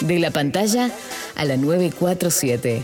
De 0.00 0.18
la 0.18 0.30
pantalla 0.30 0.90
a 1.36 1.44
la 1.44 1.56
947. 1.56 2.82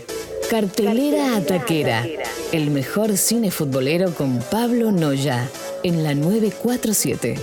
Cartelera 0.51 1.37
Ataquera. 1.37 2.07
El 2.53 2.71
mejor 2.71 3.17
cine 3.17 3.51
futbolero 3.51 4.13
con 4.15 4.39
Pablo 4.39 4.93
Noya. 4.93 5.49
En 5.83 6.03
la 6.05 6.15
947. 6.15 7.37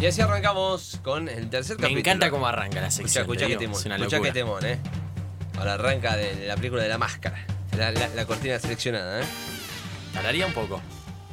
Y 0.00 0.06
así 0.06 0.20
arrancamos 0.20 1.00
con 1.02 1.28
el 1.28 1.50
tercer 1.50 1.76
Me 1.76 1.82
capítulo. 1.82 2.00
encanta 2.00 2.30
cómo 2.30 2.46
arranca 2.46 2.80
la 2.80 2.86
Escucha, 2.86 3.08
sección. 3.08 3.22
escucha 3.24 3.46
te 3.46 3.52
que 3.52 3.58
temón. 3.58 3.80
Es 3.80 3.86
una 3.86 3.96
Escucha 3.96 4.20
que 4.20 4.32
temón, 4.32 4.64
eh. 4.64 4.78
Ahora 5.58 5.74
arranca 5.74 6.16
de 6.16 6.46
la 6.46 6.56
película 6.56 6.82
de 6.82 6.88
la 6.88 6.98
máscara. 6.98 7.44
La, 7.76 7.90
la- 7.92 8.08
la 8.08 8.26
cortina 8.26 8.58
seleccionada, 8.58 9.20
eh. 9.22 9.24
Un 10.46 10.52
poco. 10.52 10.80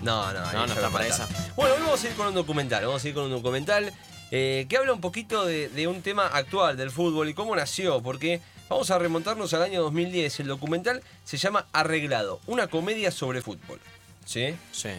No, 0.02 0.32
no, 0.34 0.52
No, 0.52 0.68
no 0.68 0.74
está 0.74 0.90
para 0.90 1.08
esa. 1.08 1.28
Bueno, 1.56 1.74
hoy 1.76 1.82
vamos 1.82 2.04
a 2.04 2.08
ir 2.08 2.14
con 2.16 2.28
un 2.28 2.34
documental. 2.36 2.86
Vamos 2.86 3.04
a 3.04 3.08
ir 3.08 3.14
con 3.14 3.24
un 3.26 3.32
documental 3.32 3.92
eh, 4.32 4.66
que 4.70 4.78
habla 4.78 4.94
un 4.94 5.02
poquito 5.02 5.46
de, 5.46 5.70
de 5.70 5.88
un 5.88 6.02
tema 6.02 6.28
actual 6.28 6.78
del 6.78 6.92
fútbol 6.92 7.30
y 7.30 7.34
cómo 7.34 7.56
nació. 7.56 8.02
Porque 8.04 8.42
vamos 8.70 8.92
a 8.92 9.00
remontarnos 9.00 9.54
al 9.54 9.64
año 9.64 9.82
2010. 9.84 10.42
El 10.42 10.48
documental 10.48 11.02
se 11.24 11.38
llama 11.38 11.66
Arreglado, 11.72 12.40
una 12.48 12.68
comedia 12.68 13.10
sobre 13.12 13.42
fútbol. 13.42 13.80
¿Sí? 14.26 14.56
Sí. 14.72 14.90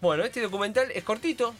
Bueno, 0.00 0.24
este 0.24 0.40
documental 0.40 0.90
es 0.92 1.04
cortito, 1.04 1.54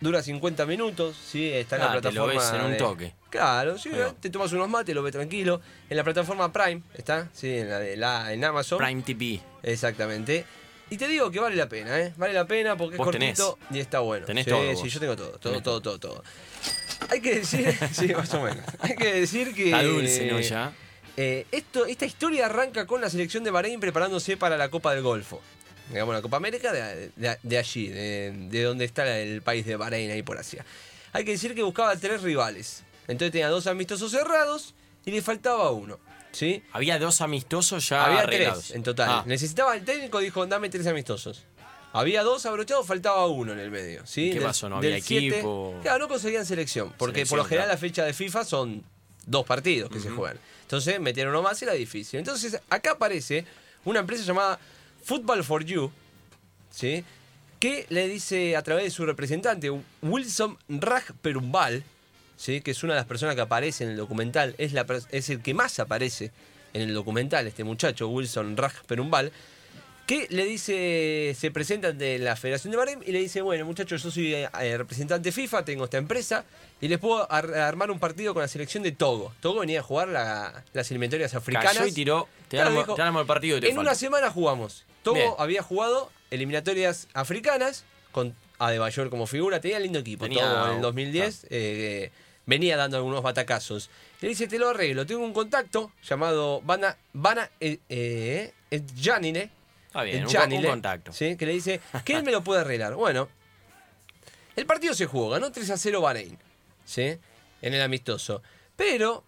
dura 0.00 0.22
50 0.22 0.66
minutos, 0.66 1.16
¿sí? 1.16 1.48
está 1.50 1.76
en 1.76 1.82
Ah, 1.82 1.94
la 1.94 2.00
te 2.00 2.12
lo 2.12 2.26
plataforma. 2.26 2.40
ves 2.40 2.60
en 2.60 2.66
un 2.66 2.72
de- 2.72 2.76
toque. 2.78 3.14
Claro, 3.30 3.78
sí, 3.78 3.90
te 4.20 4.30
tomas 4.30 4.52
unos 4.52 4.68
mates, 4.68 4.94
lo 4.94 5.02
ves 5.02 5.12
tranquilo. 5.12 5.60
En 5.90 5.96
la 5.96 6.04
plataforma 6.04 6.52
Prime, 6.52 6.82
está, 6.94 7.28
sí, 7.32 7.58
en, 7.58 7.68
la 7.70 7.78
de 7.80 7.96
la, 7.96 8.32
en 8.32 8.44
Amazon. 8.44 8.78
Prime 8.78 9.02
TV. 9.02 9.40
Exactamente. 9.62 10.44
Y 10.90 10.96
te 10.98 11.08
digo 11.08 11.30
que 11.30 11.40
vale 11.40 11.56
la 11.56 11.68
pena, 11.68 11.98
¿eh? 11.98 12.12
Vale 12.16 12.34
la 12.34 12.46
pena 12.46 12.76
porque 12.76 12.96
es 12.96 13.02
cortito 13.02 13.58
y 13.70 13.78
está 13.80 14.00
bueno. 14.00 14.26
Tenés 14.26 14.44
sí, 14.44 14.50
todo 14.50 14.60
Sí, 14.62 14.74
vos. 14.82 14.92
yo 14.92 15.00
tengo 15.00 15.16
todo, 15.16 15.30
todo, 15.38 15.62
todo, 15.62 15.80
todo, 15.80 15.98
todo. 15.98 16.24
Hay 17.10 17.20
que 17.20 17.36
decir, 17.36 17.74
sí, 17.92 18.08
más 18.14 18.32
o 18.34 18.42
menos. 18.42 18.64
Hay 18.80 18.94
que 18.94 19.14
decir 19.14 19.54
que. 19.54 19.66
Está 19.66 19.82
dulce, 19.82 20.26
¿no? 20.30 20.38
Ya. 20.40 20.72
Eh, 21.16 21.46
esto, 21.52 21.86
esta 21.86 22.04
historia 22.06 22.46
arranca 22.46 22.86
con 22.86 23.00
la 23.00 23.08
selección 23.08 23.42
de 23.44 23.50
Bahrein 23.50 23.80
preparándose 23.80 24.36
para 24.36 24.56
la 24.58 24.68
Copa 24.68 24.92
del 24.94 25.02
Golfo. 25.02 25.40
Digamos, 25.90 26.14
la 26.14 26.22
Copa 26.22 26.36
América 26.38 26.72
de, 26.72 27.10
de- 27.16 27.38
de 27.42 27.58
allí, 27.58 27.88
de, 27.88 28.32
de 28.50 28.62
donde 28.62 28.84
está 28.84 29.18
el 29.18 29.42
país 29.42 29.66
de 29.66 29.76
Bahrein, 29.76 30.10
ahí 30.10 30.22
por 30.22 30.38
Asia. 30.38 30.64
Hay 31.12 31.24
que 31.24 31.32
decir 31.32 31.54
que 31.54 31.62
buscaba 31.62 31.94
tres 31.96 32.22
rivales. 32.22 32.82
Entonces 33.06 33.32
tenía 33.32 33.48
dos 33.48 33.66
amistosos 33.66 34.10
cerrados 34.10 34.74
y 35.04 35.10
le 35.10 35.20
faltaba 35.22 35.70
uno. 35.70 35.98
¿Sí? 36.32 36.62
Había 36.72 36.98
dos 36.98 37.20
amistosos 37.20 37.88
ya 37.88 38.06
Había 38.06 38.20
arreglados. 38.20 38.64
tres 38.64 38.76
en 38.76 38.82
total. 38.82 39.08
Ah, 39.10 39.24
Necesitaba 39.26 39.76
el 39.76 39.84
técnico, 39.84 40.18
dijo, 40.18 40.44
dame 40.46 40.68
tres 40.70 40.86
amistosos. 40.86 41.44
Había 41.92 42.24
dos 42.24 42.44
abrochados, 42.46 42.84
faltaba 42.86 43.26
uno 43.26 43.52
en 43.52 43.60
el 43.60 43.70
medio. 43.70 44.04
¿sí? 44.04 44.22
¿Y 44.22 44.28
qué 44.30 44.34
Del- 44.40 44.44
pasó? 44.48 44.68
¿No 44.68 44.78
había 44.78 45.00
siete- 45.00 45.28
equipo? 45.36 45.78
Claro, 45.82 45.98
no 46.00 46.08
conseguían 46.08 46.44
selección. 46.44 46.92
Porque 46.98 47.18
Selección, 47.18 47.28
por 47.28 47.44
lo 47.44 47.48
general 47.48 47.66
claro. 47.68 47.76
la 47.76 47.80
fecha 47.88 48.04
de 48.04 48.12
FIFA 48.12 48.44
son 48.44 48.82
dos 49.26 49.46
partidos 49.46 49.90
que 49.90 50.00
se 50.00 50.10
juegan. 50.10 50.38
Entonces 50.62 50.98
metieron 50.98 51.32
uno 51.32 51.42
más 51.42 51.60
y 51.62 51.66
era 51.66 51.74
difícil. 51.74 52.18
Entonces 52.18 52.58
acá 52.68 52.92
aparece 52.92 53.44
una 53.84 54.00
empresa 54.00 54.24
llamada 54.24 54.58
Football 55.04 55.44
for 55.44 55.64
You, 55.64 55.90
¿sí? 56.70 57.04
que 57.60 57.86
le 57.88 58.08
dice 58.08 58.56
a 58.56 58.62
través 58.62 58.84
de 58.84 58.90
su 58.90 59.06
representante, 59.06 59.70
Wilson 60.02 60.58
Raj 60.68 61.04
¿sí? 62.36 62.60
que 62.60 62.70
es 62.72 62.82
una 62.82 62.94
de 62.94 62.98
las 63.00 63.06
personas 63.06 63.34
que 63.34 63.40
aparece 63.40 63.84
en 63.84 63.90
el 63.90 63.96
documental, 63.96 64.54
es, 64.58 64.72
la, 64.72 64.86
es 65.10 65.30
el 65.30 65.40
que 65.40 65.54
más 65.54 65.78
aparece 65.78 66.30
en 66.72 66.82
el 66.82 66.92
documental, 66.94 67.46
este 67.46 67.64
muchacho, 67.64 68.08
Wilson 68.08 68.56
Raj 68.56 68.82
Perumbal, 68.86 69.32
que 70.06 70.26
le 70.28 70.44
dice, 70.44 71.34
se 71.38 71.50
presenta 71.50 71.88
ante 71.88 72.18
la 72.18 72.36
Federación 72.36 72.72
de 72.72 72.76
Bahrein 72.76 72.98
y 73.06 73.12
le 73.12 73.20
dice, 73.20 73.40
bueno 73.40 73.64
muchachos, 73.64 74.02
yo 74.02 74.10
soy 74.10 74.34
eh, 74.34 74.48
representante 74.76 75.32
FIFA, 75.32 75.64
tengo 75.64 75.84
esta 75.84 75.96
empresa 75.96 76.44
y 76.82 76.88
les 76.88 76.98
puedo 76.98 77.30
ar- 77.32 77.54
armar 77.54 77.90
un 77.90 77.98
partido 77.98 78.34
con 78.34 78.42
la 78.42 78.48
selección 78.48 78.82
de 78.82 78.92
Togo. 78.92 79.32
Togo 79.40 79.60
venía 79.60 79.80
a 79.80 79.82
jugar 79.82 80.08
la- 80.08 80.62
las 80.74 80.90
eliminatorias 80.90 81.34
africanas. 81.34 81.72
Cayó 81.72 81.86
y 81.86 81.92
tiró. 81.92 82.28
Te 82.48 82.56
Claro, 82.58 82.68
armo, 82.70 82.80
dijo, 82.80 82.94
te 82.96 83.00
armo 83.02 83.20
el 83.20 83.26
partido 83.26 83.56
y 83.56 83.60
te 83.60 83.68
en 83.70 83.76
falta. 83.76 83.90
una 83.90 83.94
semana 83.98 84.30
jugamos. 84.30 84.84
Togo 85.04 85.14
Bien. 85.16 85.30
había 85.38 85.62
jugado 85.62 86.10
eliminatorias 86.32 87.06
africanas 87.14 87.84
con 88.10 88.34
Adebayor 88.58 89.10
como 89.10 89.26
figura. 89.28 89.60
Tenía 89.60 89.78
lindo 89.78 90.00
equipo. 90.00 90.24
Tenía- 90.24 90.42
Togo 90.42 90.66
en 90.70 90.76
el 90.76 90.80
2010 90.82 91.46
eh, 91.50 92.10
venía 92.46 92.76
dando 92.76 92.96
algunos 92.96 93.22
batacazos. 93.22 93.90
Le 94.20 94.28
dice, 94.30 94.48
te 94.48 94.58
lo 94.58 94.70
arreglo. 94.70 95.06
Tengo 95.06 95.22
un 95.22 95.32
contacto 95.32 95.92
llamado 96.02 96.60
Bana, 96.62 96.96
Bana 97.12 97.48
eh, 97.60 97.78
eh, 97.88 98.52
Janine. 99.00 99.50
Está 99.86 100.02
bien, 100.02 100.24
un, 100.24 100.32
Janile, 100.32 100.66
un 100.66 100.72
contacto. 100.72 101.12
¿sí? 101.12 101.36
Que 101.36 101.46
le 101.46 101.52
dice 101.52 101.80
que 102.04 102.14
él 102.14 102.24
me 102.24 102.32
lo 102.32 102.42
puede 102.42 102.62
arreglar. 102.62 102.94
Bueno, 102.96 103.28
el 104.56 104.66
partido 104.66 104.94
se 104.94 105.06
jugó. 105.06 105.30
Ganó 105.30 105.52
3 105.52 105.70
a 105.70 105.76
0 105.76 106.00
Bahrein. 106.00 106.36
¿Sí? 106.84 107.16
En 107.62 107.74
el 107.74 107.82
amistoso. 107.82 108.42
Pero... 108.76 109.24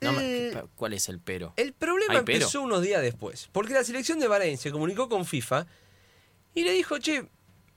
No 0.00 0.18
el- 0.20 0.62
¿Cuál 0.76 0.92
es 0.92 1.08
el 1.08 1.18
pero? 1.20 1.52
el 1.56 1.72
problema 1.72 2.14
empezó 2.18 2.62
unos 2.62 2.82
días 2.82 3.02
después, 3.02 3.48
porque 3.52 3.74
la 3.74 3.82
selección 3.84 4.18
de 4.20 4.28
Bahrein 4.28 4.56
se 4.58 4.70
comunicó 4.70 5.08
con 5.08 5.24
FIFA 5.24 5.66
y 6.54 6.64
le 6.64 6.72
dijo, 6.72 6.98
che, 6.98 7.24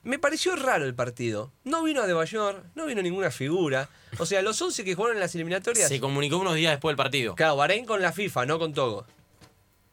me 0.04 0.18
pareció 0.18 0.56
raro 0.56 0.84
el 0.84 0.94
partido. 0.94 1.52
No 1.64 1.82
vino 1.82 2.02
a 2.02 2.06
De 2.06 2.12
Bayor, 2.12 2.64
no 2.74 2.86
vino 2.86 3.02
ninguna 3.02 3.30
figura. 3.30 3.88
O 4.18 4.26
sea, 4.26 4.42
los 4.42 4.60
11 4.60 4.84
que 4.84 4.94
jugaron 4.94 5.16
en 5.16 5.20
las 5.20 5.34
eliminatorias... 5.34 5.88
Se 5.88 6.00
comunicó 6.00 6.38
unos 6.38 6.54
días 6.56 6.72
después 6.72 6.90
del 6.92 6.96
partido. 6.96 7.34
Claro, 7.34 7.56
Bahrein 7.56 7.84
con 7.86 8.02
la 8.02 8.12
FIFA, 8.12 8.46
no 8.46 8.58
con 8.58 8.72
Togo. 8.74 9.06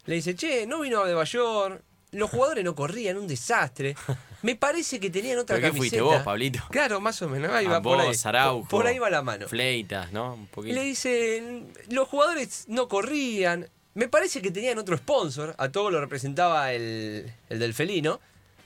Le 0.06 0.16
dice, 0.16 0.36
che, 0.36 0.66
no 0.66 0.80
vino 0.82 1.02
a 1.02 1.08
De 1.08 1.14
Bayor, 1.14 1.84
los 2.12 2.30
jugadores 2.32 2.64
no 2.64 2.74
corrían, 2.74 3.18
un 3.18 3.28
desastre. 3.28 3.96
Me 4.42 4.56
parece 4.56 5.00
que 5.00 5.10
tenían 5.10 5.38
otra 5.40 5.58
¿Pero 5.58 5.68
qué 5.68 5.78
camiseta. 5.78 5.80
fuiste 5.98 6.02
vos, 6.02 6.24
Pablito? 6.24 6.60
Claro, 6.70 7.02
más 7.02 7.22
o 7.22 7.28
menos, 7.30 7.52
ahí 7.52 7.66
Ah, 7.66 7.72
va 7.72 7.82
por 7.82 8.00
ahí. 8.00 8.16
Araujo. 8.24 8.68
Por 8.70 8.88
ahí 8.88 8.98
va 9.00 9.10
la 9.10 9.22
mano. 9.22 9.48
Fleitas, 9.48 10.12
¿no? 10.12 10.36
Un 10.36 10.44
Y 10.44 10.46
poquito. 10.48 10.76
le 10.76 10.84
dice, 10.84 11.64
los 11.90 12.08
jugadores 12.08 12.66
no 12.68 12.88
corrían. 12.88 13.70
Me 13.96 14.08
parece 14.08 14.42
que 14.42 14.52
tenían 14.52 14.78
otro 14.78 14.96
sponsor. 14.98 15.56
A 15.58 15.70
todo 15.70 15.92
lo 15.92 16.00
representaba 16.00 16.72
el, 16.74 17.32
el 17.50 17.60
del 17.60 17.74
felino. 17.74 18.20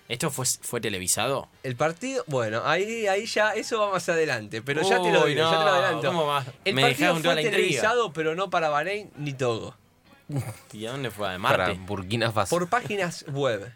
¿Esto 0.09 0.29
fue, 0.29 0.45
fue 0.45 0.81
televisado? 0.81 1.47
El 1.63 1.75
partido, 1.75 2.23
bueno, 2.28 2.62
ahí, 2.66 3.07
ahí 3.07 3.25
ya, 3.25 3.51
eso 3.53 3.79
va 3.79 3.89
más 3.89 4.07
adelante. 4.09 4.62
Pero 4.62 4.81
ya 4.81 5.01
te 5.01 5.12
lo 5.12 5.25
digo, 5.25 5.39
ya 5.41 5.50
te 5.50 5.56
lo 5.56 5.63
no, 5.63 5.69
adelanto. 5.69 6.07
¿cómo 6.07 6.25
va? 6.28 6.45
El 6.66 6.75
Me 6.75 6.81
partido 6.81 7.00
dejaron 7.16 7.22
toda 7.23 7.33
fue 7.33 7.41
la 7.41 7.47
intriga. 7.47 7.67
televisado, 7.67 8.13
pero 8.13 8.35
no 8.35 8.50
para 8.50 8.69
Bahrein 8.69 9.09
ni 9.17 9.33
Togo. 9.33 9.75
¿Y 10.73 10.85
a 10.85 10.91
dónde 10.91 11.09
fue? 11.09 11.29
¿De 11.31 11.39
Para 11.39 11.57
Marte? 11.67 11.79
Burkina 11.85 12.31
Faso. 12.31 12.50
Por 12.56 12.67
páginas 12.69 13.25
web. 13.29 13.72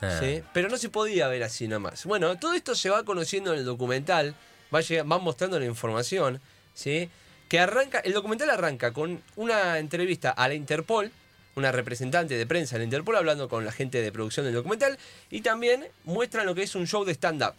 Ah. 0.00 0.18
¿sí? 0.20 0.42
Pero 0.52 0.68
no 0.68 0.76
se 0.76 0.88
podía 0.88 1.28
ver 1.28 1.42
así 1.42 1.68
nomás. 1.68 2.04
Bueno, 2.04 2.38
todo 2.38 2.54
esto 2.54 2.74
se 2.74 2.90
va 2.90 3.04
conociendo 3.04 3.52
en 3.52 3.60
el 3.60 3.64
documental, 3.64 4.34
va 4.72 5.18
mostrando 5.18 5.58
la 5.58 5.66
información, 5.66 6.40
¿sí? 6.74 7.10
Que 7.48 7.60
arranca, 7.60 8.00
el 8.00 8.12
documental 8.12 8.50
arranca 8.50 8.92
con 8.92 9.22
una 9.36 9.78
entrevista 9.78 10.30
a 10.30 10.48
la 10.48 10.54
Interpol, 10.54 11.12
una 11.54 11.72
representante 11.72 12.36
de 12.36 12.46
prensa 12.46 12.74
de 12.74 12.80
la 12.80 12.84
Interpol 12.84 13.16
hablando 13.16 13.48
con 13.48 13.64
la 13.64 13.72
gente 13.72 14.02
de 14.02 14.12
producción 14.12 14.44
del 14.46 14.54
documental, 14.54 14.98
y 15.30 15.40
también 15.40 15.86
muestran 16.04 16.44
lo 16.46 16.54
que 16.54 16.62
es 16.62 16.74
un 16.74 16.86
show 16.86 17.04
de 17.04 17.12
stand-up. 17.12 17.54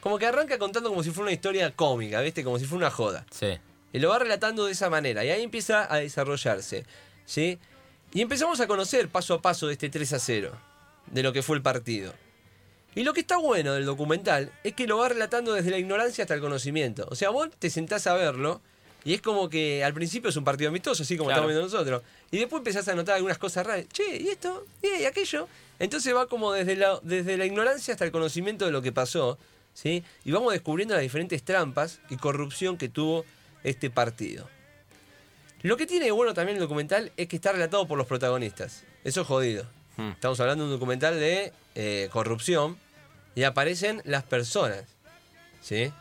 Como 0.00 0.18
que 0.18 0.26
arranca 0.26 0.58
contando 0.58 0.88
como 0.88 1.02
si 1.02 1.10
fuera 1.10 1.24
una 1.24 1.32
historia 1.32 1.72
cómica, 1.72 2.20
¿viste? 2.20 2.44
Como 2.44 2.58
si 2.58 2.64
fuera 2.64 2.86
una 2.86 2.90
joda. 2.90 3.26
Sí. 3.30 3.58
Y 3.92 3.98
lo 3.98 4.10
va 4.10 4.20
relatando 4.20 4.66
de 4.66 4.72
esa 4.72 4.88
manera. 4.88 5.24
Y 5.24 5.30
ahí 5.30 5.42
empieza 5.42 5.92
a 5.92 5.96
desarrollarse. 5.96 6.84
¿sí? 7.28 7.58
Y 8.12 8.22
empezamos 8.22 8.58
a 8.60 8.66
conocer 8.66 9.08
paso 9.08 9.34
a 9.34 9.42
paso 9.42 9.66
de 9.66 9.74
este 9.74 9.90
3 9.90 10.14
a 10.14 10.18
0. 10.18 10.52
De 11.12 11.22
lo 11.22 11.32
que 11.32 11.42
fue 11.42 11.56
el 11.56 11.62
partido. 11.62 12.12
Y 12.94 13.04
lo 13.04 13.12
que 13.12 13.20
está 13.20 13.36
bueno 13.36 13.74
del 13.74 13.84
documental 13.84 14.52
es 14.64 14.74
que 14.74 14.86
lo 14.86 14.98
va 14.98 15.08
relatando 15.08 15.52
desde 15.52 15.70
la 15.70 15.78
ignorancia 15.78 16.24
hasta 16.24 16.34
el 16.34 16.40
conocimiento. 16.40 17.06
O 17.10 17.14
sea, 17.14 17.30
vos 17.30 17.48
te 17.58 17.70
sentás 17.70 18.06
a 18.06 18.14
verlo 18.14 18.60
y 19.04 19.14
es 19.14 19.22
como 19.22 19.48
que 19.48 19.84
al 19.84 19.94
principio 19.94 20.30
es 20.30 20.36
un 20.36 20.44
partido 20.44 20.70
amistoso, 20.70 21.02
así 21.02 21.16
como 21.16 21.28
Claro. 21.28 21.42
estamos 21.42 21.54
viendo 21.54 21.76
nosotros. 21.78 22.02
Y 22.30 22.38
después 22.38 22.60
empezás 22.60 22.88
a 22.88 22.94
notar 22.94 23.14
algunas 23.14 23.38
cosas 23.38 23.66
raras. 23.66 23.86
Che, 23.92 24.16
¿y 24.16 24.28
esto? 24.28 24.66
¿Y 24.82 25.04
aquello? 25.04 25.48
Entonces 25.78 26.14
va 26.14 26.26
como 26.26 26.52
desde 26.52 26.74
la, 26.76 26.98
desde 27.02 27.36
la 27.36 27.46
ignorancia 27.46 27.94
hasta 27.94 28.04
el 28.04 28.10
conocimiento 28.10 28.64
de 28.64 28.72
lo 28.72 28.82
que 28.82 28.90
pasó. 28.90 29.38
¿sí? 29.74 30.02
Y 30.24 30.32
vamos 30.32 30.52
descubriendo 30.52 30.94
las 30.94 31.02
diferentes 31.02 31.42
trampas 31.44 32.00
y 32.10 32.16
corrupción 32.16 32.76
que 32.76 32.88
tuvo 32.88 33.24
este 33.62 33.90
partido. 33.90 34.48
Lo 35.62 35.76
que 35.76 35.86
tiene 35.86 36.06
de 36.06 36.10
bueno 36.10 36.34
también 36.34 36.56
el 36.56 36.62
documental 36.62 37.12
es 37.16 37.28
que 37.28 37.36
está 37.36 37.52
relatado 37.52 37.86
por 37.86 37.96
los 37.98 38.06
protagonistas. 38.06 38.84
Eso 39.04 39.20
es 39.20 39.26
jodido. 39.26 39.66
Hmm. 39.98 40.10
Estamos 40.12 40.38
hablando 40.40 40.64
de 40.64 40.70
un 40.72 40.76
documental 40.78 41.18
de 41.20 41.52
eh, 41.74 42.08
corrupción 42.12 42.78
y 43.34 43.42
aparecen 43.42 44.00
las 44.04 44.22
personas. 44.22 44.84
¿Sí? 45.60 45.92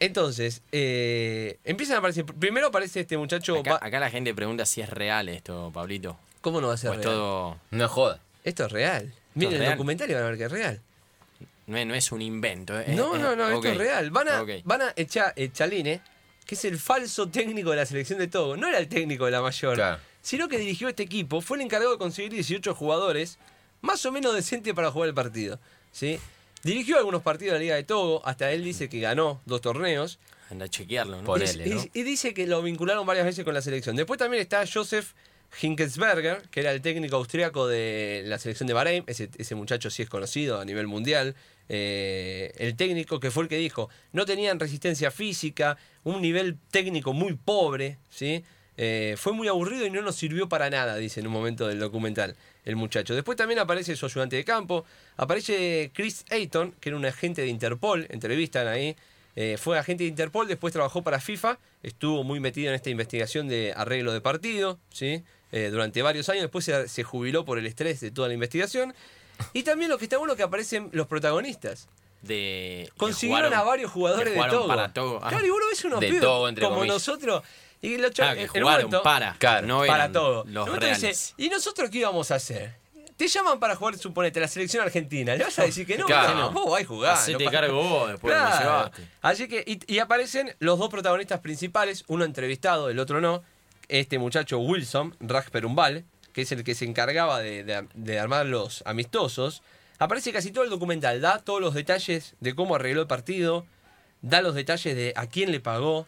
Entonces, 0.00 0.62
eh, 0.72 1.58
empiezan 1.64 1.96
a 1.96 1.98
aparecer. 1.98 2.24
Primero 2.24 2.68
aparece 2.68 3.00
este 3.00 3.16
muchacho. 3.18 3.60
Acá, 3.80 4.00
la 4.00 4.10
gente 4.10 4.34
pregunta 4.34 4.64
si 4.66 4.80
es 4.80 4.88
real 4.88 5.28
esto, 5.28 5.70
Pablito. 5.74 6.16
¿Cómo 6.40 6.60
no 6.60 6.68
va 6.68 6.74
a 6.74 6.76
ser 6.76 6.90
O 6.90 6.94
es 6.94 6.98
real? 7.00 7.12
todo. 7.14 7.58
No 7.70 7.84
es 7.84 7.90
joda. 7.90 8.20
Esto 8.44 8.66
es 8.66 8.72
real. 8.72 9.12
Miren 9.34 9.52
es 9.52 9.54
el 9.54 9.60
real. 9.66 9.72
documental 9.76 10.10
y 10.10 10.14
van 10.14 10.22
a 10.22 10.26
ver 10.26 10.38
que 10.38 10.44
es 10.44 10.52
real. 10.52 10.80
No 11.66 11.76
es, 11.78 11.86
no 11.86 11.94
es 11.94 12.10
un 12.12 12.22
invento. 12.22 12.78
¿eh? 12.80 12.86
No, 12.96 13.14
Eh, 13.14 13.18
no, 13.20 13.36
no, 13.36 13.48
eh, 13.50 13.54
esto 13.54 13.68
es 13.68 13.76
real. 13.76 14.10
Van 14.10 14.28
a, 14.28 14.42
Ok. 14.42 14.50
van 14.64 14.82
a 14.82 14.92
echar 14.96 15.34
Chaline, 15.52 16.00
que 16.46 16.54
es 16.56 16.64
el 16.64 16.78
falso 16.78 17.28
técnico 17.28 17.70
de 17.70 17.76
la 17.76 17.86
selección 17.86 18.18
de 18.18 18.26
Togo. 18.26 18.56
No 18.56 18.66
era 18.68 18.78
el 18.78 18.88
técnico 18.88 19.26
de 19.26 19.30
la 19.30 19.40
mayor. 19.42 19.74
Claro. 19.76 20.00
Sino 20.22 20.48
que 20.48 20.56
dirigió 20.58 20.88
este 20.88 21.02
equipo, 21.02 21.40
fue 21.42 21.58
el 21.58 21.64
encargado 21.64 21.92
de 21.92 21.98
conseguir 21.98 22.32
18 22.32 22.74
jugadores 22.74 23.38
más 23.82 24.06
o 24.06 24.12
menos 24.12 24.34
decentes 24.34 24.72
para 24.72 24.90
jugar 24.90 25.08
el 25.10 25.14
partido. 25.14 25.58
¿sí? 25.90 26.18
Dirigió 26.62 26.96
algunos 26.96 27.22
partidos 27.22 27.52
de 27.54 27.58
la 27.58 27.62
Liga 27.62 27.74
de 27.74 27.82
Togo, 27.82 28.22
hasta 28.24 28.50
él 28.52 28.62
dice 28.64 28.88
que 28.88 29.00
ganó 29.00 29.40
dos 29.44 29.60
torneos. 29.60 30.18
Anda 30.50 30.66
a 30.66 30.68
chequearlo, 30.68 31.18
¿no? 31.18 31.24
Por 31.24 31.42
y, 31.42 31.46
¿no? 31.70 31.82
y- 31.82 31.90
y 32.00 32.02
dice 32.04 32.32
que 32.34 32.46
lo 32.46 32.62
vincularon 32.62 33.04
varias 33.06 33.26
veces 33.26 33.44
con 33.44 33.52
la 33.54 33.62
selección. 33.62 33.96
Después 33.96 34.18
también 34.18 34.40
está 34.42 34.64
Joseph 34.72 35.12
Hinkelsberger, 35.60 36.48
que 36.50 36.60
era 36.60 36.72
el 36.72 36.80
técnico 36.82 37.16
austriaco 37.16 37.66
de 37.66 38.22
la 38.26 38.38
selección 38.38 38.66
de 38.66 38.72
Bahrein. 38.74 39.04
Ese, 39.06 39.28
ese 39.36 39.54
muchacho 39.54 39.90
sí 39.90 40.02
es 40.02 40.08
conocido 40.08 40.60
a 40.60 40.64
nivel 40.64 40.86
mundial. 40.86 41.34
Eh, 41.68 42.52
el 42.58 42.76
técnico 42.76 43.18
que 43.20 43.30
fue 43.30 43.44
el 43.44 43.48
que 43.48 43.56
dijo, 43.56 43.88
no 44.12 44.24
tenían 44.26 44.60
resistencia 44.60 45.10
física, 45.10 45.76
un 46.04 46.20
nivel 46.20 46.56
técnico 46.70 47.12
muy 47.12 47.34
pobre, 47.34 47.98
¿sí? 48.10 48.44
Eh, 48.78 49.16
fue 49.18 49.32
muy 49.34 49.48
aburrido 49.48 49.84
y 49.86 49.90
no 49.90 50.00
nos 50.02 50.16
sirvió 50.16 50.48
para 50.48 50.70
nada, 50.70 50.96
dice 50.96 51.20
en 51.20 51.26
un 51.26 51.32
momento 51.32 51.68
del 51.68 51.78
documental 51.78 52.36
el 52.64 52.76
muchacho. 52.76 53.14
Después 53.14 53.36
también 53.36 53.58
aparece 53.58 53.94
su 53.96 54.06
ayudante 54.06 54.36
de 54.36 54.44
campo, 54.44 54.84
aparece 55.16 55.90
Chris 55.94 56.24
Ayton, 56.30 56.72
que 56.80 56.88
era 56.88 56.96
un 56.96 57.04
agente 57.04 57.42
de 57.42 57.48
Interpol, 57.48 58.06
entrevistan 58.10 58.66
ahí, 58.68 58.96
eh, 59.36 59.56
fue 59.60 59.78
agente 59.78 60.04
de 60.04 60.08
Interpol, 60.08 60.48
después 60.48 60.72
trabajó 60.72 61.02
para 61.02 61.20
FIFA, 61.20 61.58
estuvo 61.82 62.24
muy 62.24 62.40
metido 62.40 62.68
en 62.70 62.74
esta 62.74 62.88
investigación 62.90 63.46
de 63.48 63.72
arreglo 63.76 64.12
de 64.12 64.20
partido, 64.20 64.78
¿sí? 64.90 65.22
Eh, 65.52 65.68
durante 65.70 66.00
varios 66.00 66.28
años, 66.30 66.42
después 66.42 66.64
se, 66.64 66.88
se 66.88 67.02
jubiló 67.02 67.44
por 67.44 67.58
el 67.58 67.66
estrés 67.66 68.00
de 68.00 68.10
toda 68.10 68.28
la 68.28 68.34
investigación. 68.34 68.94
Y 69.52 69.64
también 69.64 69.90
lo 69.90 69.98
que 69.98 70.04
está 70.04 70.16
bueno 70.18 70.34
que 70.36 70.42
aparecen 70.42 70.88
los 70.92 71.06
protagonistas. 71.06 71.88
De, 72.22 72.88
Consiguieron 72.96 73.50
jugaron- 73.50 73.58
a 73.60 73.68
varios 73.68 73.90
jugadores 73.90 74.32
de 74.34 74.40
Togo. 74.48 74.66
para 74.68 74.92
Togo. 74.92 75.18
Ah. 75.22 75.28
Claro, 75.30 75.44
y 75.44 75.48
lo 75.48 75.68
ves 75.68 75.84
unos 75.84 76.00
pibes 76.00 76.20
como 76.22 76.76
comillas. 76.76 76.86
nosotros. 76.94 77.42
Y 77.82 77.98
los 77.98 78.12
Claro, 78.12 78.34
chavos- 78.34 78.34
que 78.36 78.58
en 78.58 78.64
un 78.64 78.68
jugaron 78.70 78.84
momento- 78.86 79.02
para. 79.02 79.34
Claro, 79.38 79.66
no 79.66 79.84
para 79.84 80.10
todo. 80.12 80.44
Los 80.46 80.68
reales. 80.78 81.00
dice, 81.00 81.34
¿y 81.36 81.48
nosotros 81.48 81.90
qué 81.90 81.98
íbamos 81.98 82.30
a 82.30 82.36
hacer? 82.36 82.80
Te 83.16 83.28
llaman 83.28 83.60
para 83.60 83.76
jugar, 83.76 83.96
suponete, 83.98 84.40
la 84.40 84.48
selección 84.48 84.82
argentina. 84.84 85.34
¿Le 85.36 85.44
vas 85.44 85.58
a 85.58 85.64
decir 85.64 85.86
que 85.86 85.98
no? 85.98 86.06
Claro. 86.06 86.34
No, 86.36 86.50
vos 86.52 86.70
vais 86.70 86.84
a 86.84 86.88
jugar. 86.88 87.18
No 87.30 87.38
pa- 87.38 87.50
cargo 87.50 87.82
vos, 87.82 88.10
después 88.12 88.34
Claro. 88.34 88.90
Así 89.20 89.48
que, 89.48 89.62
y, 89.66 89.92
y 89.92 89.98
aparecen 89.98 90.54
los 90.60 90.78
dos 90.78 90.88
protagonistas 90.88 91.40
principales, 91.40 92.04
uno 92.08 92.24
entrevistado, 92.24 92.88
el 92.88 92.98
otro 92.98 93.20
no. 93.20 93.42
Este 93.88 94.18
muchacho 94.18 94.58
Wilson, 94.58 95.14
Raj 95.20 95.50
Perumbal, 95.50 96.04
que 96.32 96.42
es 96.42 96.52
el 96.52 96.64
que 96.64 96.74
se 96.74 96.84
encargaba 96.86 97.40
de, 97.40 97.62
de- 97.64 97.86
de 97.94 98.18
armar 98.18 98.46
los 98.46 98.82
amistosos. 98.86 99.62
Aparece 99.98 100.32
casi 100.32 100.50
todo 100.50 100.64
el 100.64 100.70
documental, 100.70 101.20
da 101.20 101.38
todos 101.38 101.60
los 101.60 101.74
detalles 101.74 102.34
de 102.40 102.54
cómo 102.54 102.74
arregló 102.76 103.02
el 103.02 103.06
partido, 103.06 103.66
da 104.22 104.40
los 104.40 104.54
detalles 104.54 104.96
de 104.96 105.12
a 105.14 105.26
quién 105.26 105.52
le 105.52 105.60
pagó, 105.60 106.06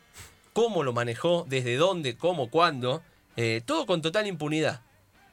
cómo 0.55 0.83
lo 0.83 0.95
manejó, 0.95 1.45
desde 1.49 1.77
dónde, 1.77 2.17
cómo, 2.17 2.49
cuándo. 2.49 3.03
eh, 3.37 3.61
todo 3.67 3.85
con 3.85 4.01
total 4.01 4.27
impunidad. 4.27 4.81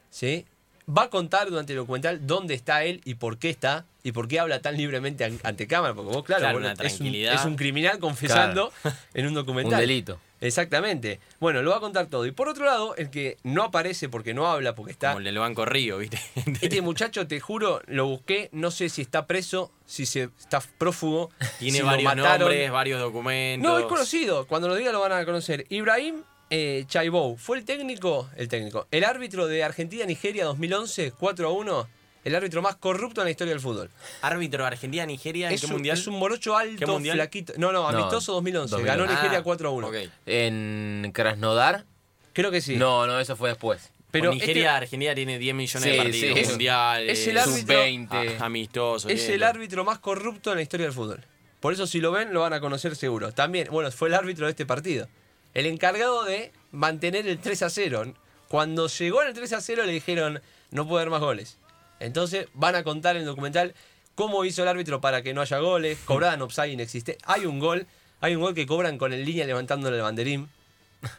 ¿sí? 0.10 0.46
Va 0.90 1.04
a 1.04 1.10
contar 1.10 1.50
durante 1.50 1.72
el 1.74 1.78
documental 1.78 2.26
dónde 2.28 2.54
está 2.56 2.84
él 2.84 3.00
y 3.06 3.14
por 3.16 3.38
qué 3.38 3.50
está 3.50 3.86
y 4.04 4.12
por 4.12 4.28
qué 4.28 4.40
habla 4.40 4.60
tan 4.62 4.76
libremente 4.76 5.24
an- 5.24 5.40
ante 5.44 5.68
cámara. 5.68 5.94
Porque 5.94 6.12
vos, 6.12 6.24
claro, 6.26 6.42
Claro, 6.42 6.60
vos 6.60 6.62
una 6.74 6.88
es, 6.88 7.00
un, 7.00 7.06
es 7.36 7.46
un 7.46 7.56
criminal 7.56 8.00
confesando 8.00 8.74
en 9.14 9.28
un 9.28 9.34
documental. 9.42 9.74
Un 9.76 9.80
delito. 9.80 10.20
Exactamente. 10.42 11.20
Bueno, 11.40 11.62
lo 11.62 11.72
va 11.72 11.78
a 11.78 11.80
contar 11.80 12.08
todo. 12.08 12.26
Y 12.26 12.32
por 12.32 12.50
otro 12.50 12.66
lado, 12.66 12.96
el 12.96 13.10
que 13.10 13.38
no 13.44 13.64
aparece 13.64 14.10
porque 14.10 14.34
no 14.34 14.48
habla, 14.48 14.76
porque 14.76 14.92
está. 14.92 15.10
Como 15.10 15.20
el 15.20 15.26
del 15.26 15.38
Banco 15.38 15.66
Río, 15.66 16.00
¿viste? 16.00 16.20
Este 16.62 16.82
muchacho, 16.82 17.28
te 17.28 17.40
juro, 17.40 17.82
lo 17.88 18.08
busqué, 18.08 18.50
no 18.52 18.72
sé 18.72 18.90
si 18.90 19.02
está 19.02 19.28
preso, 19.28 19.72
si 19.86 20.06
se 20.06 20.30
está 20.40 20.60
prófugo. 20.78 21.30
Tiene 21.60 21.80
si 21.80 21.84
varios 21.84 22.16
nombres, 22.16 22.72
varios 22.72 23.00
documentos. 23.00 23.72
No, 23.72 23.80
es 23.80 23.86
conocido. 23.86 24.48
Cuando 24.48 24.68
lo 24.68 24.76
diga 24.76 24.92
lo 24.92 25.00
van 25.00 25.12
a 25.12 25.24
conocer. 25.26 25.66
Ibrahim 25.70 26.24
eh, 26.50 26.86
Chaibou 26.88 27.38
fue 27.38 27.58
el 27.58 27.66
técnico, 27.66 28.30
el 28.36 28.48
técnico, 28.48 28.88
el 28.92 29.04
árbitro 29.04 29.48
de 29.48 29.64
Argentina-Nigeria 29.64 30.46
2011, 30.46 31.14
4 31.18 31.48
a 31.48 31.52
1. 31.52 32.01
El 32.24 32.36
árbitro 32.36 32.62
más 32.62 32.76
corrupto 32.76 33.22
en 33.22 33.26
la 33.26 33.32
historia 33.32 33.54
del 33.54 33.62
fútbol. 33.62 33.90
Árbitro 34.22 34.66
Argentina-Nigeria, 34.66 35.48
¿en 35.48 35.54
Es 35.56 35.62
qué 35.62 35.68
un, 35.68 35.74
mundial? 35.74 35.98
es 35.98 36.06
un 36.08 36.20
morocho 36.20 36.56
alto, 36.56 37.00
flaquito. 37.00 37.54
No, 37.58 37.72
no, 37.72 37.88
amistoso 37.88 38.32
No, 38.34 38.36
2011. 38.36 38.72
2011. 38.76 38.86
Ganó 38.86 39.06
Nigeria 39.12 39.40
Ah, 39.40 39.44
4 39.44 39.70
a 39.70 39.72
1. 39.72 39.88
ok. 39.88 39.96
En 40.28 41.12
Krasnodar. 41.14 41.86
Creo 42.34 42.52
que 42.52 42.62
sí. 42.62 42.76
No, 42.78 43.08
no, 43.08 43.20
eso 43.20 43.36
fue 43.36 43.50
después. 43.50 43.92
pero 44.12 44.32
Nigeria, 44.34 44.64
este- 44.64 44.68
Argentina 44.68 45.16
tiene 45.16 45.40
10 45.40 45.56
millones 45.56 45.84
Sí, 45.84 45.90
de 45.90 45.98
partidos 45.98 46.40
sí. 46.40 46.46
mundiales. 46.50 47.18
Es 47.20 47.28
el 47.28 47.38
árbitro- 47.38 47.76
Sub-20. 47.82 48.38
ah, 48.40 48.46
amistosos. 48.46 49.10
Es 49.12 49.30
el 49.30 49.42
árbitro 49.44 49.84
más 49.86 50.00
corrupto 50.00 50.52
en 50.52 50.58
la 50.58 50.62
historia 50.62 50.86
del 50.86 50.94
fútbol. 50.94 51.24
Por 51.62 51.74
eso 51.74 51.88
si 51.88 52.02
lo 52.02 52.12
ven 52.12 52.34
lo 52.34 52.42
van 52.42 52.54
a 52.54 52.60
conocer 52.60 52.96
seguro. 52.96 53.32
También, 53.32 53.70
bueno, 53.72 53.90
fue 53.92 54.10
el 54.10 54.16
árbitro 54.16 54.46
de 54.48 54.52
este 54.52 54.66
partido. 54.66 55.08
El 55.54 55.66
encargado 55.66 56.24
de 56.26 56.52
mantener 56.72 57.26
el 57.28 57.40
3 57.40 57.62
a 57.64 57.70
0. 57.70 58.14
Cuando 58.48 58.88
llegó 58.88 59.22
al 59.22 59.34
3 59.34 59.54
a 59.54 59.62
0 59.62 59.84
le 59.86 59.92
dijeron 59.94 60.42
no 60.72 60.88
puede 60.88 61.02
haber 61.04 61.12
más 61.12 61.22
goles. 61.22 61.58
Entonces 62.02 62.48
van 62.54 62.76
a 62.76 62.84
contar 62.84 63.16
en 63.16 63.22
el 63.22 63.28
documental 63.28 63.74
cómo 64.16 64.44
hizo 64.46 64.62
el 64.64 64.68
árbitro 64.68 65.00
para 65.02 65.22
que 65.22 65.34
no 65.34 65.42
haya 65.42 65.58
goles. 65.60 65.98
Cobraban 66.06 66.42
offside 66.42 66.72
inexistente. 66.74 67.22
Hay 67.26 67.46
un 67.46 67.60
gol, 67.60 67.88
hay 68.20 68.36
un 68.36 68.42
gol 68.42 68.54
que 68.54 68.66
cobran 68.66 68.98
con 68.98 69.14
el 69.14 69.24
línea 69.26 69.46
levantándole 69.46 69.98
el 69.98 70.04
banderín. 70.04 70.50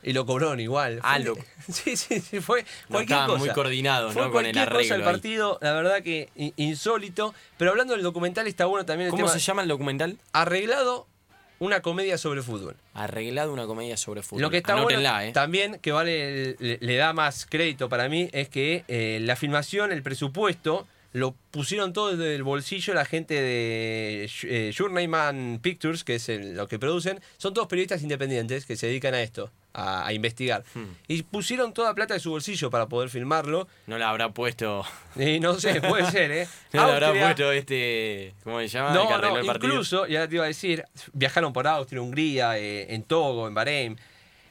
Y 0.05 0.13
lo 0.13 0.25
cobraron 0.27 0.61
igual. 0.61 1.01
Ah, 1.03 1.19
lo- 1.19 1.35
Sí, 1.73 1.97
sí, 1.97 2.21
sí, 2.21 2.41
fue 2.41 2.63
No 2.89 2.99
cualquier 2.99 3.19
cosa. 3.27 3.39
muy 3.39 3.49
coordinados, 3.51 4.13
Fue 4.13 4.23
¿no? 4.23 4.31
Con 4.31 4.47
el 4.47 4.53
cualquier 4.55 4.69
cosa 4.69 4.81
el 4.81 4.91
arreglo 4.93 5.09
ahí. 5.09 5.13
partido, 5.13 5.59
la 5.61 5.73
verdad 5.73 6.03
que 6.03 6.29
insólito. 6.57 7.35
Pero 7.59 7.73
hablando 7.73 7.95
del 7.95 8.03
documental 8.05 8.47
está 8.47 8.67
bueno 8.67 8.87
también 8.87 9.07
el 9.07 9.11
¿Cómo 9.11 9.25
tema 9.25 9.33
se 9.33 9.41
llama 9.41 9.63
el 9.63 9.69
documental? 9.69 10.19
arreglado 10.33 11.09
una 11.63 11.81
comedia 11.81 12.19
sobre 12.19 12.43
fútbol. 12.43 12.77
Arreglado 12.95 13.53
una 13.53 13.67
comedia 13.67 13.97
sobre 13.97 14.23
fútbol. 14.23 14.43
Lo 14.43 14.51
que 14.51 14.57
está 14.59 14.73
Anótenla, 14.75 15.13
bueno 15.13 15.29
¿eh? 15.29 15.33
también 15.33 15.79
que 15.81 15.93
vale 15.93 16.57
le, 16.59 16.79
le 16.81 16.97
da 16.97 17.13
más 17.13 17.47
crédito 17.49 17.89
para 17.89 18.09
mí 18.09 18.29
es 18.33 18.49
que 18.49 18.85
eh, 18.89 19.19
la 19.23 19.37
filmación, 19.37 19.93
el 19.93 20.03
presupuesto 20.03 20.87
lo 21.13 21.35
pusieron 21.51 21.93
todo 21.93 22.17
desde 22.17 22.35
el 22.35 22.43
bolsillo 22.43 22.95
la 22.95 23.05
gente 23.05 23.35
de 23.35 24.31
eh, 24.45 24.73
Journeyman 24.77 25.61
Pictures, 25.63 26.05
que 26.05 26.15
es 26.17 26.29
el- 26.29 26.55
lo 26.57 26.67
que 26.69 26.79
producen. 26.79 27.21
Son 27.39 27.53
todos 27.55 27.69
periodistas 27.69 28.03
independientes 28.03 28.65
que 28.67 28.77
se 28.77 28.87
dedican 28.87 29.15
a 29.15 29.21
esto, 29.23 29.51
a, 29.75 30.07
a 30.07 30.13
investigar. 30.13 30.65
Hmm. 30.75 30.85
Y 31.09 31.23
pusieron 31.23 31.73
toda 31.73 31.95
plata 31.95 32.15
de 32.15 32.21
su 32.21 32.31
bolsillo 32.31 32.71
para 32.71 32.87
poder 32.87 33.09
filmarlo. 33.11 33.69
No 33.87 33.99
la 33.99 34.11
habrá 34.11 34.31
puesto. 34.31 34.85
Y 35.17 35.41
no 35.41 35.59
sé, 35.59 35.81
puede 35.89 36.11
ser, 36.11 36.31
¿eh? 36.31 36.49
No 36.73 36.87
la 36.87 36.93
habrá 36.95 37.13
puesto 37.13 37.53
este. 37.53 38.35
¿Cómo 38.45 38.59
se 38.61 38.69
llama? 38.69 38.93
No, 38.95 39.19
no, 39.19 39.37
el 39.39 39.45
incluso, 39.47 40.07
y 40.07 40.17
ahora 40.17 40.29
te 40.29 40.35
iba 40.37 40.45
a 40.45 40.49
decir, 40.49 40.85
viajaron 41.13 41.53
por 41.53 41.67
Austria, 41.67 42.01
Hungría, 42.03 42.59
eh, 42.59 42.95
en 42.95 43.03
Togo, 43.03 43.49
en 43.49 43.55
Bahrein. 43.55 43.99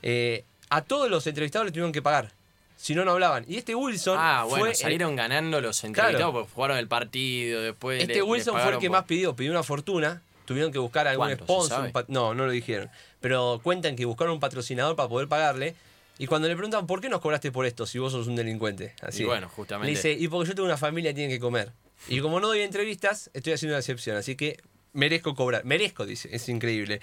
Eh, 0.02 0.44
a 0.70 0.82
todos 0.82 1.10
los 1.10 1.26
entrevistados 1.28 1.66
les 1.66 1.74
tuvieron 1.74 1.92
que 1.92 2.02
pagar. 2.02 2.32
Si 2.78 2.96
no, 2.96 3.06
no 3.06 3.12
hablaban. 3.12 3.46
Y 3.48 3.58
este 3.58 3.76
Wilson 3.76 4.18
Ah, 4.20 4.44
bueno, 4.46 4.62
fue. 4.62 4.70
el- 4.70 4.76
salieron 4.76 5.16
ganando 5.16 5.62
los 5.62 5.84
entrevistados 5.84 6.16
Claro. 6.18 6.34
porque 6.34 6.52
jugaron 6.56 6.78
el 6.78 6.88
partido. 6.88 7.62
Después 7.62 7.98
le- 8.00 8.04
este 8.14 8.24
Wilson 8.24 8.60
fue 8.60 8.72
el 8.72 8.80
que 8.80 8.88
por- 8.88 8.98
más 8.98 9.06
pidió, 9.06 9.36
pidió 9.36 9.52
una 9.52 9.62
fortuna. 9.62 10.24
Tuvieron 10.52 10.72
que 10.72 10.80
buscar 10.80 11.08
algún 11.08 11.28
¿Cuánto? 11.28 11.46
¿Se 11.46 11.68
sponsor. 11.68 12.06
no, 12.10 12.34
no 12.34 12.46
lo 12.46 12.52
dijeron. 12.52 12.90
Pero 13.22 13.62
cuentan 13.64 13.96
que 13.96 14.04
buscaron 14.06 14.34
un 14.34 14.40
patrocinador 14.40 14.96
para 14.96 15.08
poder 15.08 15.28
pagarle. 15.28 15.76
Y 16.18 16.28
cuando 16.28 16.48
le 16.48 16.56
preguntan, 16.56 16.86
¿por 16.88 17.00
qué 17.02 17.10
nos 17.10 17.22
cobraste 17.22 17.52
por 17.52 17.66
esto 17.66 17.86
si 17.86 17.98
vos 17.98 18.12
sos 18.12 18.28
un 18.28 18.36
delincuente? 18.36 18.94
Así. 19.02 19.24
Y 19.24 19.26
bueno, 19.26 19.48
justamente. 19.50 19.88
Le 19.92 19.96
dice, 19.98 20.12
y 20.12 20.28
porque 20.28 20.50
yo 20.50 20.56
tengo 20.56 20.66
una 20.68 20.78
familia 20.78 21.12
y 21.12 21.14
tienen 21.14 21.32
que 21.32 21.40
comer. 21.40 21.72
Y 22.10 22.20
como 22.20 22.40
no 22.40 22.48
doy 22.48 22.62
entrevistas, 22.62 23.30
estoy 23.34 23.54
haciendo 23.54 23.74
una 23.76 23.80
excepción. 23.80 24.18
Así 24.18 24.36
que 24.36 24.58
merezco 24.94 25.34
cobrar. 25.36 25.64
Merezco, 25.66 26.06
dice. 26.06 26.30
Es 26.32 26.50
increíble. 26.50 27.00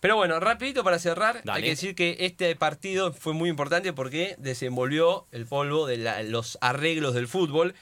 Pero 0.00 0.16
bueno, 0.16 0.38
rapidito 0.40 0.84
para 0.84 0.98
cerrar, 0.98 1.42
Dale. 1.44 1.56
hay 1.56 1.62
que 1.62 1.68
decir 1.70 1.94
que 1.94 2.16
este 2.20 2.54
partido 2.56 3.12
fue 3.12 3.32
muy 3.32 3.48
importante 3.50 3.92
porque 3.92 4.36
desenvolvió 4.38 5.26
el 5.32 5.46
polvo 5.46 5.86
de 5.86 5.96
la- 5.96 6.22
los 6.22 6.58
arreglos 6.60 7.14
del 7.14 7.26
fútbol. 7.28 7.74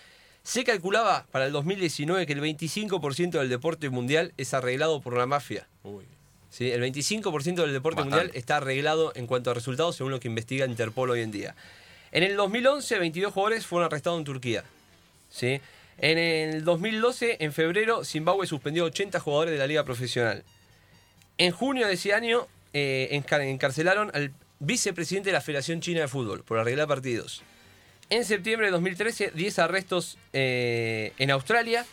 Se 0.47 0.63
calculaba 0.63 1.27
para 1.33 1.47
el 1.47 1.53
2019 1.53 2.25
que 2.25 2.33
el 2.33 2.41
25% 2.41 3.31
del 3.33 3.49
deporte 3.49 3.91
mundial 3.91 4.33
es 4.37 4.55
arreglado 4.55 5.01
por 5.01 5.17
la 5.19 5.27
mafia. 5.27 5.67
Uy. 5.83 6.05
¿sí? 6.51 6.71
El 6.71 6.81
25% 6.83 7.33
del 7.57 7.73
deporte 7.73 7.97
Bastante. 8.03 8.17
mundial 8.17 8.31
está 8.33 8.59
arreglado 8.59 9.11
en 9.17 9.27
cuanto 9.27 9.51
a 9.51 9.55
resultados 9.55 9.97
según 9.97 10.13
lo 10.13 10.21
que 10.21 10.29
investiga 10.29 10.65
Interpol 10.65 11.11
hoy 11.11 11.23
en 11.23 11.33
día. 11.33 11.57
En 12.13 12.23
el 12.23 12.37
2011, 12.37 12.97
22 13.01 13.33
jugadores 13.33 13.67
fueron 13.67 13.87
arrestados 13.87 14.21
en 14.21 14.25
Turquía. 14.25 14.63
¿sí? 15.31 15.61
En 15.99 16.17
el 16.17 16.65
2012, 16.65 17.39
en 17.41 17.53
febrero, 17.53 18.05
Zimbabue 18.05 18.47
suspendió 18.47 18.85
80 18.85 19.19
jugadores 19.19 19.51
de 19.53 19.59
la 19.59 19.67
liga 19.67 19.83
profesional. 19.85 20.45
En 21.39 21.51
junio 21.51 21.89
de 21.89 21.95
ese 21.95 22.13
año, 22.15 22.47
eh, 22.73 23.09
encar- 23.11 23.41
encarcelaron 23.43 24.13
al 24.15 24.33
vicepresidente 24.61 25.31
de 25.31 25.33
la 25.33 25.41
Federación 25.41 25.81
China 25.81 26.03
de 26.03 26.09
Fútbol 26.09 26.45
por 26.45 26.59
arreglar 26.61 26.87
partidos. 26.87 27.43
En 28.11 28.25
septiembre 28.25 28.67
de 28.69 28.73
2013, 28.73 29.33
10 29.35 29.59
arrestos 29.59 30.17
eh, 30.33 31.13
en 31.19 31.31
Australia. 31.31 31.85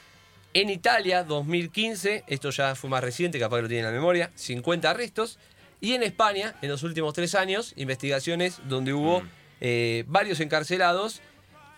En 0.54 0.70
Italia, 0.70 1.24
2015, 1.24 2.26
esto 2.28 2.52
ya 2.52 2.76
fue 2.76 2.88
más 2.90 3.04
reciente, 3.04 3.40
capaz 3.40 3.56
que 3.58 3.62
lo 3.64 3.68
tienen 3.68 3.86
en 3.88 3.92
la 3.94 3.98
memoria, 4.00 4.30
50 4.36 4.88
arrestos. 4.90 5.40
Y 5.82 5.94
en 5.94 6.04
España, 6.04 6.56
en 6.62 6.70
los 6.70 6.84
últimos 6.84 7.14
tres 7.16 7.34
años, 7.34 7.74
investigaciones 7.76 8.60
donde 8.70 8.94
hubo 8.94 9.22
Mm. 9.22 9.30
eh, 9.62 10.04
varios 10.08 10.40
encarcelados 10.42 11.22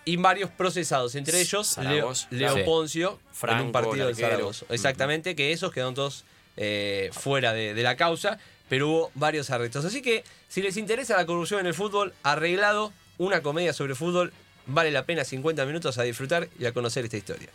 y 0.04 0.16
varios 0.16 0.50
procesados, 0.50 1.14
entre 1.14 1.40
ellos 1.40 1.76
Leo, 1.78 2.14
Zaragoza. 2.14 2.26
Leo 2.30 2.54
Sí. 2.56 2.62
Poncio 2.64 3.18
en 3.48 3.60
un 3.60 3.72
partido 3.72 4.08
el 4.08 4.14
de 4.14 4.24
arquero. 4.24 4.52
Zaragoza. 4.52 4.66
Exactamente, 4.68 5.34
que 5.34 5.52
esos 5.52 5.72
quedaron 5.72 5.94
todos 5.94 6.24
eh, 6.58 7.10
fuera 7.12 7.52
de, 7.54 7.74
de 7.74 7.82
la 7.82 7.96
causa, 7.96 8.38
pero 8.68 8.88
hubo 8.88 9.10
varios 9.14 9.50
arrestos. 9.50 9.84
Así 9.84 10.02
que 10.02 10.22
si 10.48 10.62
les 10.62 10.76
interesa 10.76 11.16
la 11.16 11.24
corrupción 11.26 11.60
en 11.60 11.66
el 11.66 11.74
fútbol, 11.74 12.12
arreglado 12.22 12.92
una 13.18 13.42
comedia 13.42 13.72
sobre 13.72 13.94
fútbol, 13.94 14.32
vale 14.66 14.90
la 14.90 15.04
pena 15.04 15.24
50 15.24 15.64
minutos 15.66 15.98
a 15.98 16.02
disfrutar 16.02 16.48
y 16.58 16.66
a 16.66 16.72
conocer 16.72 17.04
esta 17.04 17.16
historia. 17.16 17.48